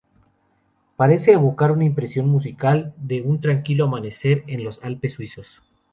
Parece 0.95 1.33
evocar 1.33 1.71
una 1.71 1.85
impresión 1.85 2.27
musical 2.27 2.95
de 2.97 3.21
un 3.21 3.39
tranquilo 3.39 3.85
amanecer 3.85 4.43
en 4.47 4.63
los 4.63 4.83
Alpes 4.83 5.13
suizos. 5.13 5.61